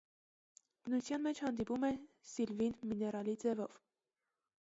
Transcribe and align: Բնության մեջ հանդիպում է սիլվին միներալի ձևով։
Բնության 0.87 1.21
մեջ 1.25 1.41
հանդիպում 1.47 1.85
է 1.91 1.91
սիլվին 2.31 2.73
միներալի 2.93 3.35
ձևով։ 3.45 3.79